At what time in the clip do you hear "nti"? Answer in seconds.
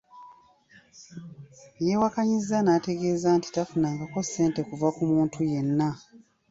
3.37-3.47